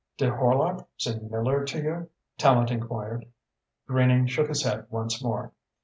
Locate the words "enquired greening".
2.71-4.25